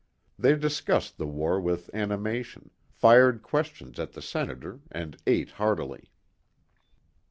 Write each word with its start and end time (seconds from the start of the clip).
They 0.39 0.55
discussed 0.55 1.19
the 1.19 1.27
war 1.27 1.61
with 1.61 1.93
animation, 1.93 2.71
fired 2.89 3.43
questions 3.43 3.99
at 3.99 4.13
the 4.13 4.21
senator 4.23 4.79
and 4.91 5.15
ate 5.27 5.51
heartily. 5.51 6.09